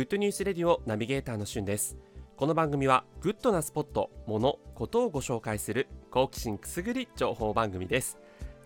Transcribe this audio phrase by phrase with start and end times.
[0.00, 1.94] Good News Radio ナビゲーターのしゅんです。
[2.34, 8.16] この番組はグッドなスポット、もの、ことをご紹介する好奇心くすぐり情報番組です。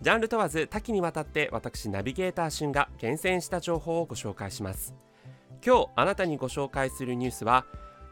[0.01, 4.95] ジャンル問わず多岐にわたって私ナビゲーターしゅんが厳選した情報をご紹介します。
[5.61, 7.65] 今日あなたにご紹介するニュースは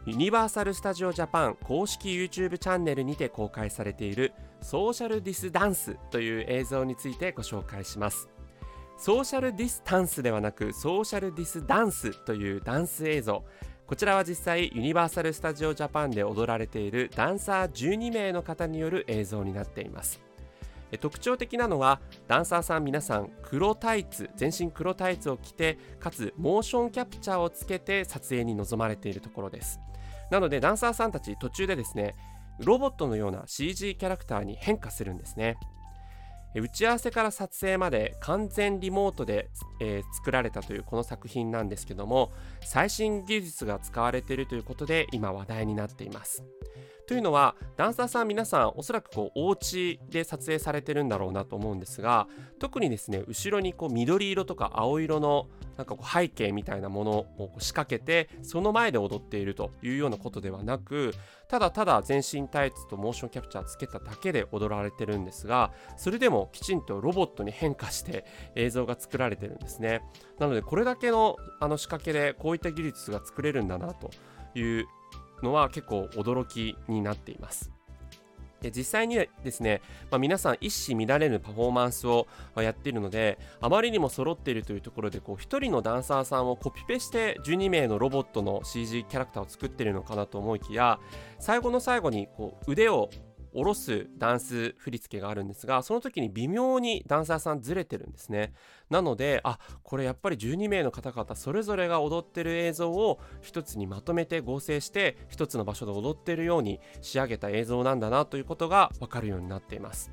[0.05, 8.27] ユニバーサル・スタジオ・ジャパン公式 YouTube チャンネルにて公開されているソーシャルディスダンスという映像についてご紹介します。
[8.97, 13.43] ソーシャルディスタンスではなくソーシャルディスダンスというダンス映像。
[13.85, 20.21] こちらは実際ユニバーサル・スタジオ・ジャパンで踊られているダンサー12名の方による映像になっています。
[21.01, 29.79] 特徴的なのはダンサーさん皆さん黒タイツ全身黒タイツを着てかつモーションキャプチャーをつけて撮影に臨まれているところです。
[30.31, 32.15] なのでダンサーさんたち途中でですね
[32.59, 35.57] ロボットのような CG キャラクターに変化するんですね。
[36.55, 39.49] 打ち合わせから撮影まで完全リモートで、
[39.79, 46.43] えー、作られたというこの作品なんですけども最新技術が使われているということで今話題になっています。
[47.05, 52.27] というのはダンサーさん皆さんおそらくこうお家で撮影されてるんだろうなと思うんですが
[52.59, 61.13] 特にですね後ろにこう緑色とか青色のなんかこう背景みたいなものを仕掛けてその前で踊っているというようなことではなく
[61.47, 70.01] ただただ全身タイツとモーションキャプチャーつけただけで踊られてるんですがそれでもきちんとロボットに変化して映像が作られてるんですね。
[70.39, 74.11] なのでこれだけのあの仕掛けでこういった技術が作れるんだなと
[74.55, 74.87] いう
[75.41, 77.73] のは結構驚きになっています。
[78.63, 90.99] で実際にですね、まあ、皆さん一糸乱れぬパフォーマンスをやっているのであまりにも揃っているというところでこう1人のダンサーさんをコピペして12名のロボットの CG キャラクターを作っているのかなと思いきや
[91.39, 93.09] 最後の最後にこう腕を
[93.53, 98.53] 下ろすダンス振り付けがあるんですがその時に微妙にダンサーさんずれてるんですね。
[98.89, 110.11] なのであこれやっぱり12名の方々それぞれが踊ってる映像を一つにまとめて合成して一つの場所で踊ってるように仕上げた映像なんだなということがわかるようになっています。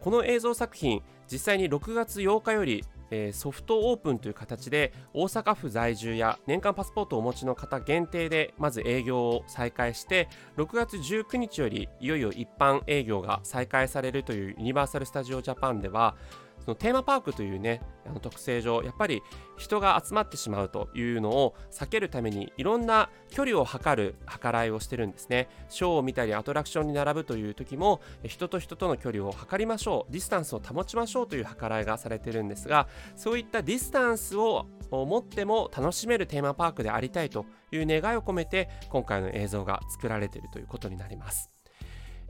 [0.00, 2.84] この映像作品実際に6月8日より
[3.14, 16.16] え、ソフトオープンという形で大阪府在住や年間パスポートをお持ちの方限定でまず営業を再開して6月19日よりいよいよ一般営業が再開されるというユニバーサル・スタジオ・ジャパンでは
[16.64, 19.22] そのテーマパークというねあの特性上やっぱり
[19.58, 25.48] 人が集まってしまうというのを避けるためにいろんな距離を測る計らいをしてるんですね。
[25.68, 30.12] ショーを見たりアトラクションに並ぶという時も人と人との距離を測りましょう。
[30.12, 41.50] ディスタンスを保ちましょうという計らいがされてるんですがそういったディスタンスを持っても楽しめるテーマパークでありたいという願いを込めて今回の映像が作られているということになります。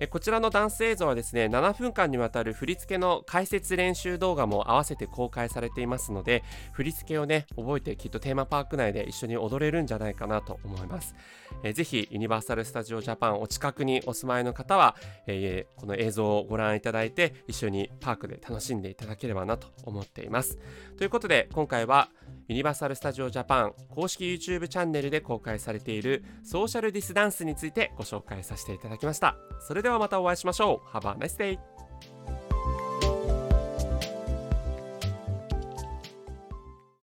[0.03, 6.43] えこちらのダンス映像はですね7分間にわたる振り付けの解説練習動画も合わせて公開されていますので
[6.73, 11.15] 振り付けをね覚えてきっとテーマパーク内で一緒に踊れるんじゃないかなと思います、
[11.63, 14.97] えー、ぜひユニバーサル・スタジオ・ジャパンお近くにお住まいの方は、
[15.29, 20.59] えー、この映像をご覧いただいて一緒にパークで楽しんでいただければなと思っています。
[20.99, 22.09] ということで今回は
[22.49, 29.37] ユニバーサル・スタジオ・ジャパン公式 YouTube チャンネルで公開されているソーシャルディスダンスについてご紹介させていただきました。
[29.61, 30.97] それでではまたお会いしましょう。
[30.97, 31.59] Have a イ